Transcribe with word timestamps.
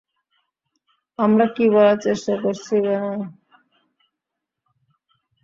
আমরা 1.19 1.45
কী 1.55 1.65
বলার 1.73 1.97
চেষ্টা 1.97 2.33
করছি, 2.43 2.75
কেইন? 2.85 3.19